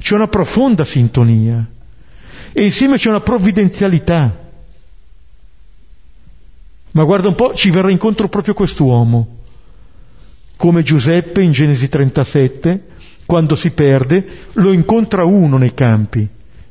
[0.00, 1.64] C'è una profonda sintonia
[2.52, 4.36] e insieme c'è una provvidenzialità.
[6.90, 9.42] Ma guarda un po', ci verrà incontro proprio quest'uomo
[10.64, 12.84] come Giuseppe in Genesi 37,
[13.26, 16.26] quando si perde, lo incontra uno nei campi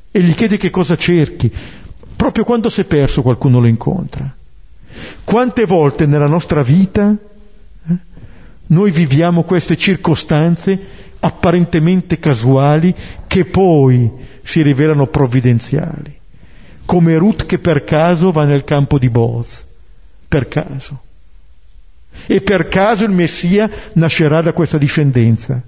[0.10, 1.54] e gli chiede che cosa cerchi.
[2.16, 4.36] Proprio quando si è perso qualcuno lo incontra.
[5.24, 7.94] Quante volte nella nostra vita eh,
[8.66, 10.80] noi viviamo queste circostanze
[11.20, 12.96] apparentemente casuali
[13.28, 14.10] che poi
[14.42, 16.18] si rivelano provvidenziali,
[16.86, 19.64] come Ruth che per caso va nel campo di Boaz,
[20.28, 21.00] per caso.
[22.26, 25.62] E per caso il Messia nascerà da questa discendenza.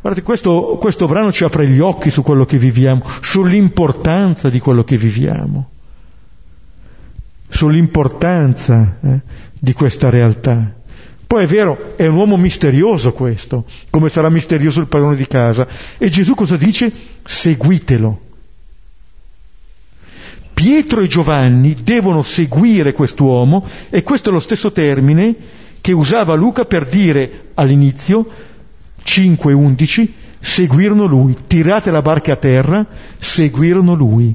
[0.00, 4.82] Guardate, questo, questo brano ci apre gli occhi su quello che viviamo, sull'importanza di quello
[4.82, 5.70] che viviamo,
[7.48, 9.20] sull'importanza eh,
[9.58, 10.72] di questa realtà.
[11.26, 15.68] Poi è vero, è un uomo misterioso questo, come sarà misterioso il padrone di casa.
[15.98, 16.90] E Gesù cosa dice?
[17.22, 18.28] Seguitelo.
[20.60, 25.34] Pietro e Giovanni devono seguire quest'uomo e questo è lo stesso termine
[25.80, 28.28] che usava Luca per dire all'inizio
[29.02, 32.86] 5.11 seguirono lui, tirate la barca a terra,
[33.18, 34.34] seguirono lui.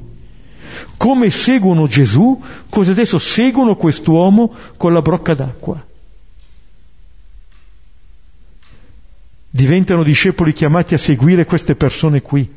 [0.96, 5.80] Come seguono Gesù, così adesso seguono quest'uomo con la brocca d'acqua.
[9.48, 12.52] Diventano discepoli chiamati a seguire queste persone qui,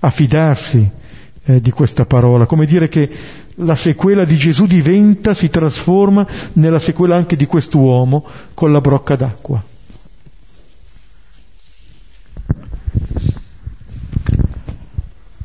[0.00, 1.04] a fidarsi,
[1.46, 3.08] eh, di questa parola, come dire che
[3.56, 9.16] la sequela di Gesù diventa, si trasforma nella sequela anche di quest'uomo con la brocca
[9.16, 9.62] d'acqua.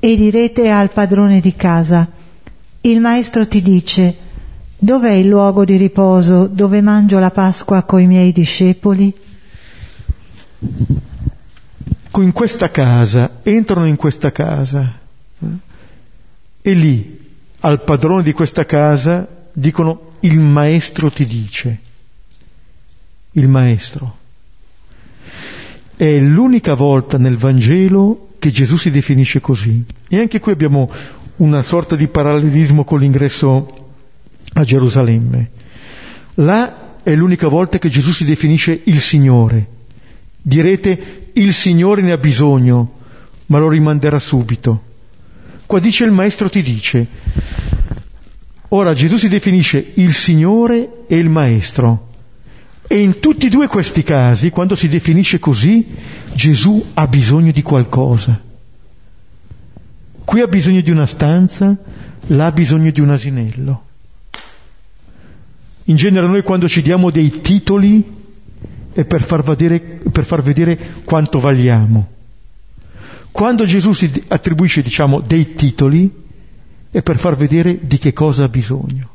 [0.04, 2.08] E direte al padrone di casa,
[2.82, 4.16] il maestro ti dice,
[4.76, 9.16] dov'è il luogo di riposo dove mangio la Pasqua coi miei discepoli?
[12.16, 15.01] In questa casa, entrano in questa casa.
[16.64, 17.20] E lì,
[17.62, 21.80] al padrone di questa casa, dicono il maestro ti dice.
[23.32, 24.18] Il maestro.
[25.95, 29.84] È l'unica volta nel Vangelo che Gesù si definisce così.
[30.07, 30.89] E anche qui abbiamo
[31.38, 33.93] una sorta di parallelismo con l'ingresso
[34.53, 35.49] a Gerusalemme.
[36.36, 39.68] Là è l'unica volta che Gesù si definisce il Signore.
[40.39, 42.99] Direte il Signore ne ha bisogno,
[43.47, 44.89] ma lo rimanderà subito
[45.72, 47.07] Qua dice il maestro ti dice.
[48.67, 52.09] Ora Gesù si definisce il Signore e il maestro.
[52.89, 55.88] E in tutti e due questi casi, quando si definisce così,
[56.34, 58.38] Gesù ha bisogno di qualcosa.
[60.26, 61.74] Qui ha bisogno di una stanza,
[62.28, 63.84] là ha bisogno di un asinello.
[65.86, 68.03] In genere noi quando ci diamo dei titoli
[68.91, 72.11] è per far vedere, per far vedere quanto valiamo.
[73.32, 76.11] Quando Gesù si attribuisce, diciamo, dei titoli
[76.91, 79.09] è per far vedere di che cosa ha bisogno.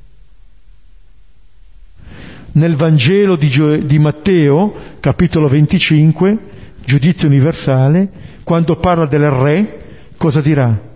[2.52, 6.38] Nel Vangelo di, Gio- di Matteo, capitolo 25,
[6.84, 8.10] giudizio universale,
[8.42, 9.84] quando parla del re,
[10.16, 10.94] cosa dirà?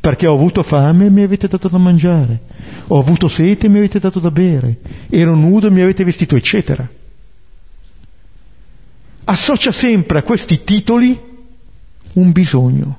[0.00, 2.40] perché ho avuto fame e mi avete dato da mangiare,
[2.86, 4.78] ho avuto sete e mi avete dato da bere,
[5.10, 6.88] ero nudo e mi avete vestito, eccetera.
[9.24, 11.27] Associa sempre a questi titoli
[12.18, 12.98] un bisogno.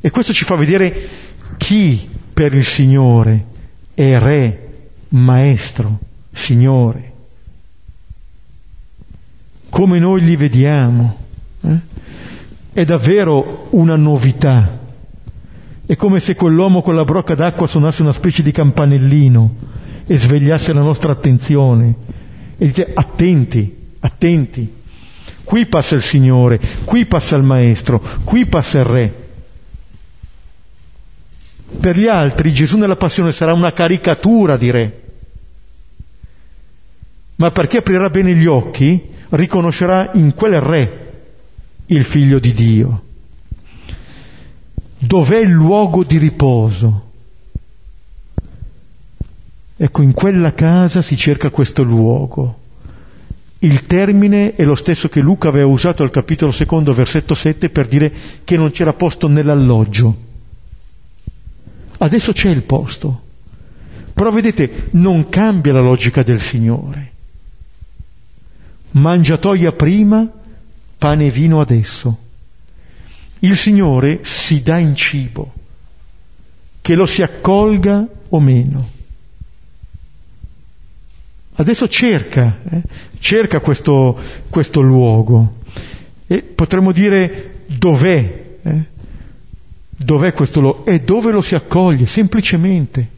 [0.00, 1.08] E questo ci fa vedere
[1.56, 3.44] chi per il Signore
[3.94, 4.68] è re,
[5.08, 5.98] maestro,
[6.32, 7.12] Signore.
[9.68, 11.16] Come noi li vediamo.
[11.62, 11.78] Eh?
[12.72, 14.84] È davvero una novità
[15.86, 19.54] è come se quell'uomo con la brocca d'acqua suonasse una specie di campanellino
[20.04, 21.94] e svegliasse la nostra attenzione.
[22.58, 24.72] E dice attenti, attenti.
[25.46, 29.26] Qui passa il Signore, qui passa il Maestro, qui passa il Re.
[31.80, 35.02] Per gli altri Gesù nella passione sarà una caricatura di Re.
[37.36, 41.12] Ma perché aprirà bene gli occhi, riconoscerà in quel Re
[41.86, 43.02] il Figlio di Dio.
[44.98, 47.10] Dov'è il luogo di riposo?
[49.76, 52.64] Ecco, in quella casa si cerca questo luogo.
[53.66, 57.88] Il termine è lo stesso che Luca aveva usato al capitolo secondo, versetto 7, per
[57.88, 58.12] dire
[58.44, 60.16] che non c'era posto nell'alloggio.
[61.98, 63.22] Adesso c'è il posto.
[64.14, 67.10] Però vedete, non cambia la logica del Signore.
[68.92, 70.30] Mangiatoia prima,
[70.96, 72.18] pane e vino adesso.
[73.40, 75.52] Il Signore si dà in cibo,
[76.80, 78.94] che lo si accolga o meno.
[81.58, 82.82] Adesso cerca, eh,
[83.18, 84.18] cerca questo,
[84.50, 85.54] questo, luogo
[86.26, 88.84] e potremmo dire dov'è, eh?
[89.90, 93.14] dov'è questo luogo e dove lo si accoglie, semplicemente.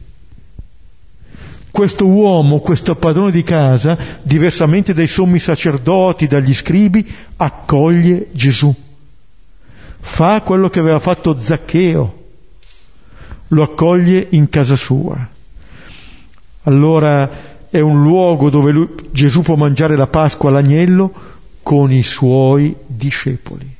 [1.69, 8.73] Questo uomo, questo padrone di casa, diversamente dai sommi sacerdoti, dagli scribi, accoglie Gesù
[9.99, 12.17] fa quello che aveva fatto Zaccheo,
[13.47, 15.27] lo accoglie in casa sua.
[16.63, 21.11] Allora è un luogo dove lui, Gesù può mangiare la Pasqua all'agnello
[21.61, 23.77] con i suoi discepoli.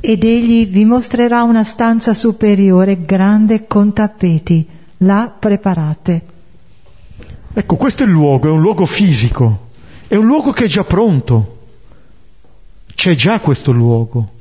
[0.00, 6.22] Ed egli vi mostrerà una stanza superiore grande con tappeti, là preparate.
[7.54, 9.68] Ecco, questo è il luogo, è un luogo fisico,
[10.06, 11.52] è un luogo che è già pronto.
[12.94, 14.32] C'è già questo luogo.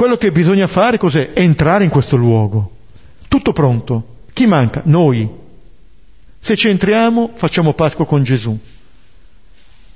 [0.00, 1.32] Quello che bisogna fare cos'è?
[1.34, 2.70] Entrare in questo luogo.
[3.28, 4.16] Tutto pronto.
[4.32, 4.80] Chi manca?
[4.86, 5.28] Noi.
[6.38, 8.58] Se ci entriamo, facciamo Pasqua con Gesù.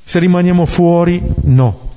[0.04, 1.92] Se rimaniamo fuori, no.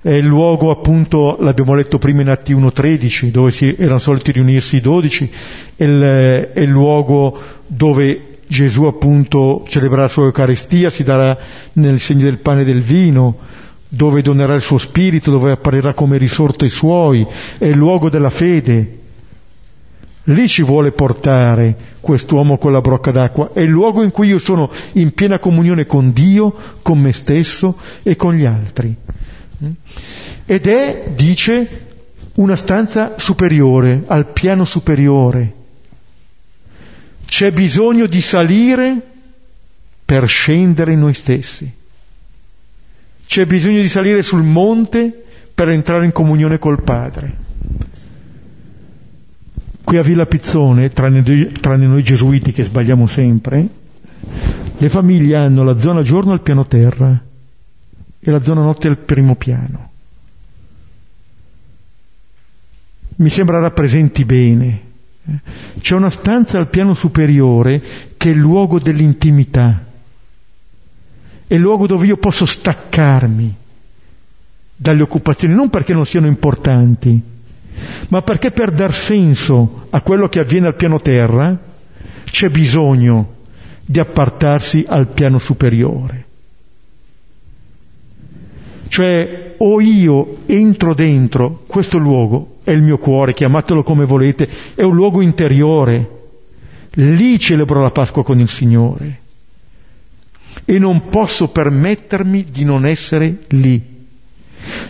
[0.00, 4.78] È il luogo, appunto, l'abbiamo letto prima in Atti 1.13, dove si, erano soliti riunirsi
[4.78, 5.30] i dodici,
[5.76, 11.38] è è il luogo dove Gesù appunto celebrerà la sua Eucaristia, si darà
[11.74, 13.62] nel segno del pane e del vino,
[13.94, 17.26] dove donerà il suo spirito, dove apparirà come risorto ai suoi,
[17.58, 18.98] è il luogo della fede.
[20.28, 24.38] Lì ci vuole portare quest'uomo con la brocca d'acqua, è il luogo in cui io
[24.38, 28.94] sono in piena comunione con Dio, con me stesso e con gli altri.
[30.46, 31.86] Ed è, dice,
[32.34, 35.62] una stanza superiore, al piano superiore
[37.24, 39.02] c'è bisogno di salire
[40.04, 41.82] per scendere in noi stessi.
[43.26, 47.42] C'è bisogno di salire sul monte per entrare in comunione col Padre.
[49.82, 51.22] Qui a Villa Pizzone, tranne,
[51.60, 53.68] tranne noi gesuiti che sbagliamo sempre,
[54.76, 57.22] le famiglie hanno la zona giorno al piano terra
[58.18, 59.90] e la zona notte al primo piano.
[63.16, 64.92] Mi sembra rappresenti bene
[65.80, 67.82] c'è una stanza al piano superiore
[68.16, 69.82] che è il luogo dell'intimità,
[71.46, 73.54] è il luogo dove io posso staccarmi
[74.76, 77.20] dalle occupazioni, non perché non siano importanti,
[78.08, 81.56] ma perché per dar senso a quello che avviene al piano terra
[82.24, 83.32] c'è bisogno
[83.84, 86.24] di appartarsi al piano superiore.
[88.88, 94.82] Cioè o io entro dentro questo luogo, è il mio cuore, chiamatelo come volete, è
[94.82, 96.10] un luogo interiore,
[96.94, 99.22] lì celebro la Pasqua con il Signore
[100.64, 103.92] e non posso permettermi di non essere lì.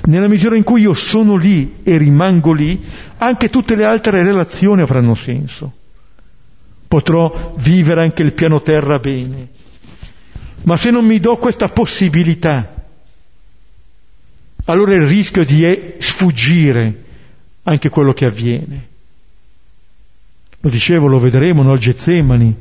[0.04, 2.80] Nella misura in cui io sono lì e rimango lì,
[3.18, 5.72] anche tutte le altre relazioni avranno senso.
[6.86, 9.48] Potrò vivere anche il piano terra bene.
[10.62, 12.72] Ma se non mi do questa possibilità,
[14.66, 17.02] allora il rischio di sfuggire
[17.64, 18.88] anche quello che avviene.
[20.60, 21.76] Lo dicevo, lo vedremo, no?
[21.76, 22.56] Getsemani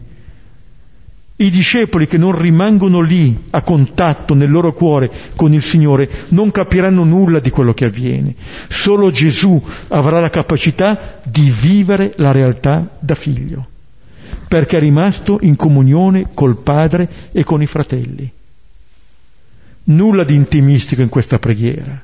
[1.36, 6.52] i discepoli che non rimangono lì a contatto nel loro cuore con il Signore non
[6.52, 8.36] capiranno nulla di quello che avviene.
[8.70, 13.66] Solo Gesù avrà la capacità di vivere la realtà da figlio,
[14.48, 18.32] perché è rimasto in comunione col Padre e con i fratelli.
[19.86, 22.00] Nulla di intimistico in questa preghiera,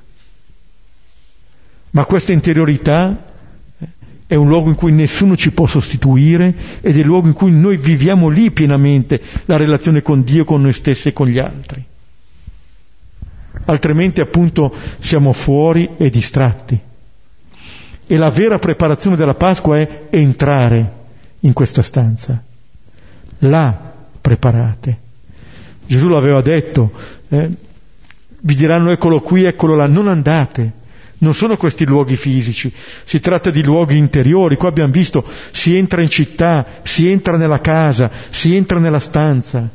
[1.91, 3.28] ma questa interiorità
[4.30, 7.51] è un luogo in cui nessuno ci può sostituire ed è il luogo in cui
[7.51, 11.84] noi viviamo lì pienamente la relazione con Dio, con noi stessi e con gli altri.
[13.65, 16.80] Altrimenti appunto siamo fuori e distratti.
[18.05, 20.93] E la vera preparazione della Pasqua è entrare
[21.39, 22.39] in questa stanza.
[23.39, 24.97] Là preparate.
[25.88, 26.91] Gesù l'aveva detto,
[27.30, 27.49] eh,
[28.41, 30.71] vi diranno eccolo qui, eccolo là, non andate,
[31.20, 32.72] non sono questi luoghi fisici,
[33.03, 34.55] si tratta di luoghi interiori.
[34.55, 39.67] Qua abbiamo visto, si entra in città, si entra nella casa, si entra nella stanza.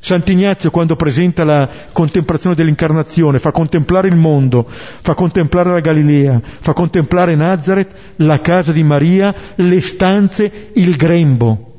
[0.00, 6.74] Sant'Ignazio quando presenta la contemplazione dell'incarnazione fa contemplare il mondo, fa contemplare la Galilea, fa
[6.74, 11.72] contemplare Nazareth, la casa di Maria, le stanze, il grembo.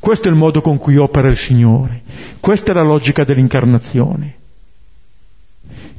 [0.00, 2.02] Questo è il modo con cui opera il Signore.
[2.40, 4.34] Questa è la logica dell'incarnazione.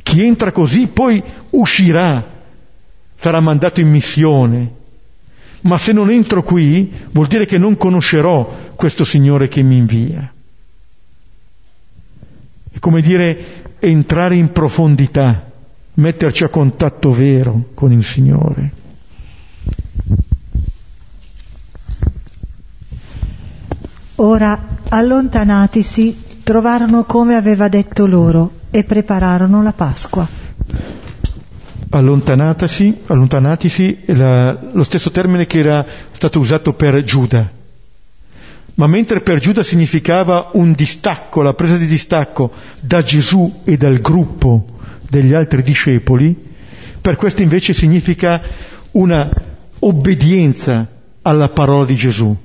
[0.06, 2.24] Chi entra così poi uscirà,
[3.16, 4.72] sarà mandato in missione.
[5.62, 10.32] Ma se non entro qui vuol dire che non conoscerò questo Signore che mi invia.
[12.72, 15.52] È come dire entrare in profondità,
[15.96, 18.72] metterci a contatto vero con il Signore.
[24.18, 30.30] Ora, allontanatisi, trovarono come aveva detto loro e prepararono la Pasqua.
[31.90, 37.52] Allontanatisi, allontanatisi la, lo stesso termine che era stato usato per Giuda.
[38.76, 44.00] Ma mentre per Giuda significava un distacco, la presa di distacco da Gesù e dal
[44.00, 44.66] gruppo
[45.10, 46.36] degli altri discepoli,
[47.02, 48.40] per questo invece significa
[48.92, 49.32] una
[49.80, 50.88] obbedienza
[51.24, 52.36] alla parola di Gesù.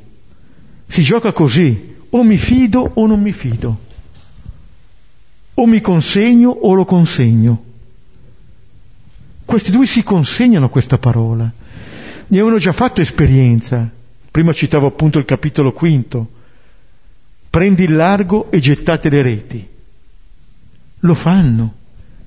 [0.86, 3.88] Si gioca così, o mi fido o non mi fido
[5.60, 7.64] o mi consegno o lo consegno.
[9.44, 11.44] Questi due si consegnano a questa parola.
[11.44, 13.88] Ne avevano già fatto esperienza.
[14.30, 16.28] Prima citavo appunto il capitolo quinto.
[17.50, 19.68] Prendi il largo e gettate le reti.
[21.00, 21.74] Lo fanno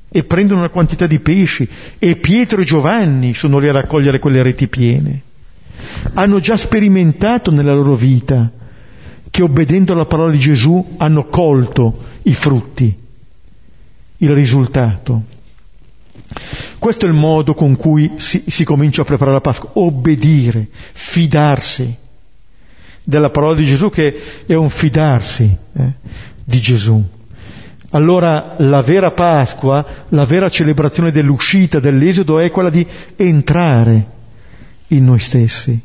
[0.09, 1.67] e prendono una quantità di pesci
[1.97, 5.21] e Pietro e Giovanni sono lì a raccogliere quelle reti piene.
[6.13, 8.51] Hanno già sperimentato nella loro vita
[9.31, 13.01] che obbedendo alla parola di Gesù hanno colto i frutti
[14.23, 15.21] il risultato.
[16.79, 21.95] Questo è il modo con cui si, si comincia a preparare la Pasqua, obbedire, fidarsi
[23.03, 25.91] della parola di Gesù che è un fidarsi eh,
[26.43, 27.03] di Gesù.
[27.89, 34.07] Allora la vera Pasqua, la vera celebrazione dell'uscita, dell'esodo è quella di entrare
[34.87, 35.79] in noi stessi,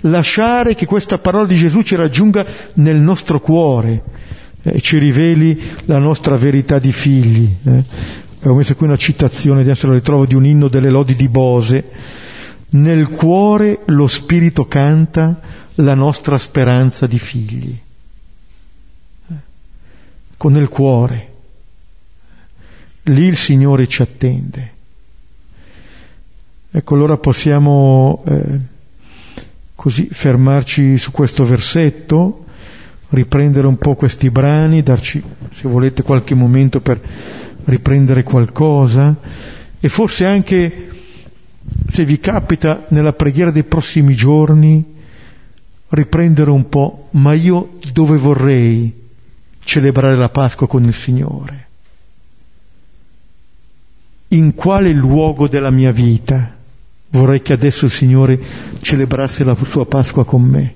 [0.00, 4.02] lasciare che questa parola di Gesù ci raggiunga nel nostro cuore,
[4.66, 7.54] eh, ci riveli la nostra verità di figli.
[7.64, 7.84] Eh.
[8.42, 11.84] Ho messo qui una citazione, adesso la ritrovo, di un inno delle lodi di Bose.
[12.70, 15.40] Nel cuore lo Spirito canta
[15.76, 17.78] la nostra speranza di figli.
[19.28, 19.34] Eh.
[20.36, 21.32] Con il cuore.
[23.04, 24.72] Lì il Signore ci attende.
[26.72, 28.58] Ecco, allora possiamo eh,
[29.76, 32.45] così fermarci su questo versetto
[33.10, 37.00] riprendere un po' questi brani, darci, se volete, qualche momento per
[37.64, 39.14] riprendere qualcosa
[39.78, 40.88] e forse anche,
[41.88, 44.84] se vi capita, nella preghiera dei prossimi giorni,
[45.88, 49.04] riprendere un po', ma io dove vorrei
[49.60, 51.64] celebrare la Pasqua con il Signore?
[54.28, 56.56] In quale luogo della mia vita
[57.10, 58.40] vorrei che adesso il Signore
[58.80, 60.74] celebrasse la sua Pasqua con me?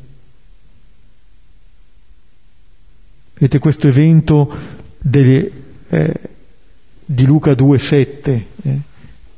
[3.40, 4.54] Vedete questo evento
[4.98, 5.50] delle,
[5.88, 6.14] eh,
[7.06, 8.78] di Luca 2,7, eh,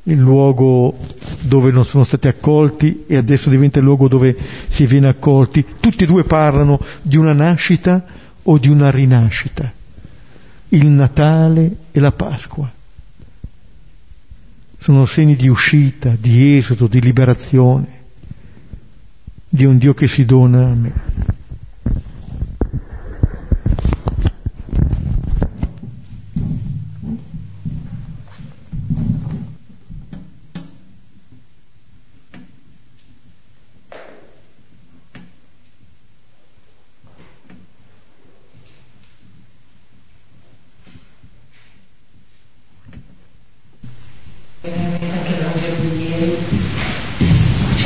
[0.02, 0.98] il luogo
[1.42, 4.36] dove non sono stati accolti e adesso diventa il luogo dove
[4.66, 5.64] si viene accolti.
[5.78, 8.04] Tutti e due parlano di una nascita
[8.42, 9.72] o di una rinascita,
[10.70, 12.68] il Natale e la Pasqua.
[14.78, 18.00] Sono segni di uscita, di esodo, di liberazione,
[19.48, 20.92] di un Dio che si dona a me.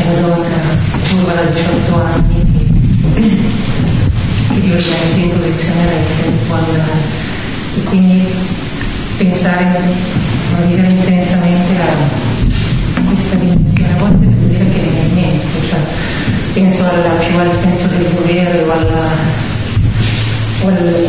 [0.07, 0.49] sacerdote
[1.11, 2.45] curva da 18 anni
[3.15, 6.71] che riesce anche in protezione rete quando
[7.77, 8.25] e quindi
[9.17, 11.75] pensare a vivere intensamente
[12.95, 15.79] a questa dimensione a volte vuol dire che non è niente cioè,
[16.53, 19.11] penso alla, più al senso del dovere o, alla,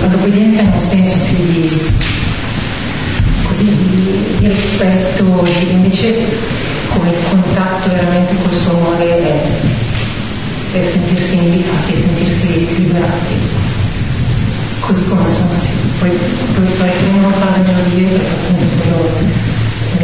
[0.05, 1.69] all'obbedienza in un senso più di,
[3.47, 6.65] così, di, di rispetto invece
[6.97, 9.41] come il contatto veramente col suonare è
[10.71, 13.35] per sentirsi invitati sentirsi liberati,
[14.79, 16.09] così come insomma sì, poi,
[16.55, 19.45] questo è poi faremo fare melodie dire appunto quello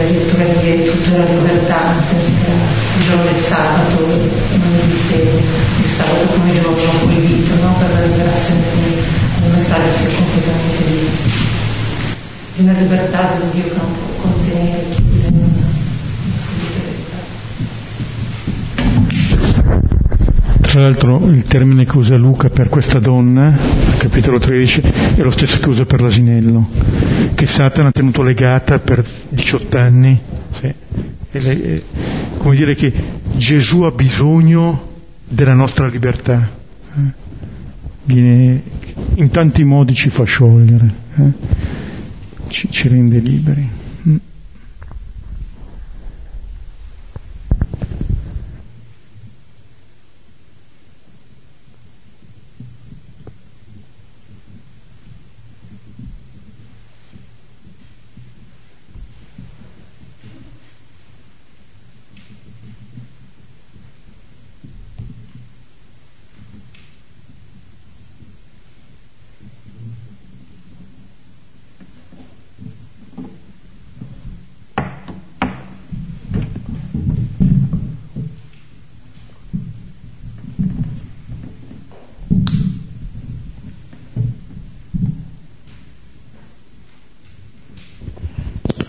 [0.03, 2.51] lettura di tutta la libertà, nel senso che
[2.97, 7.75] il giorno del sabato non esiste il sabato come giorno proibito, no?
[7.79, 9.01] per la liberazione quindi
[9.45, 11.09] il messaggio sia completamente lì.
[12.55, 15.02] di una libertà di Dio che non può contenere
[21.43, 23.55] termine che usa Luca per questa donna,
[23.97, 24.81] capitolo 13,
[25.15, 26.67] è lo stesso che usa per l'asinello,
[27.35, 30.19] che Satana ha tenuto legata per 18 anni.
[30.59, 30.73] Sì.
[31.31, 31.83] Lei,
[32.37, 32.91] come dire che
[33.35, 34.91] Gesù ha bisogno
[35.27, 36.49] della nostra libertà.
[36.95, 37.21] Eh.
[38.05, 38.61] Viene,
[39.15, 41.31] in tanti modi ci fa sciogliere, eh?
[42.47, 43.81] ci, ci rende liberi.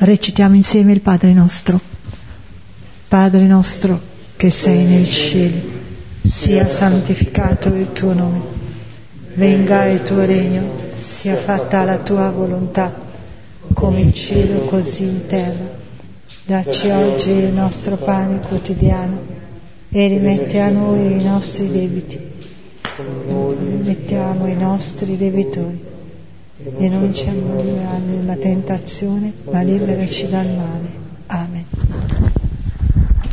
[0.05, 1.81] Recitiamo insieme il Padre nostro.
[3.09, 3.99] Padre nostro
[4.37, 5.59] che sei nel cielo,
[6.23, 8.41] sia santificato il tuo nome.
[9.33, 12.95] Venga il tuo regno, sia fatta la tua volontà,
[13.73, 15.73] come in cielo così in terra.
[16.45, 19.19] Dacci oggi il nostro pane quotidiano
[19.89, 22.21] e rimetti a noi i nostri debiti.
[23.83, 25.93] Mettiamo i nostri debitori
[26.79, 30.89] e non ci ammorrà nella tentazione, ma liberaci dal male.
[31.27, 31.65] Amen.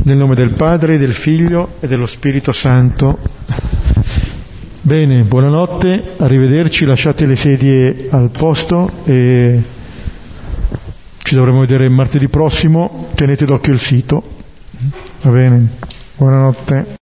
[0.03, 3.17] Nel nome del Padre, del Figlio e dello Spirito Santo.
[4.81, 9.61] Bene, buonanotte, arrivederci, lasciate le sedie al posto e
[11.19, 14.23] ci dovremo vedere martedì prossimo, tenete d'occhio il sito.
[15.21, 15.67] Va bene,
[16.17, 16.99] buonanotte.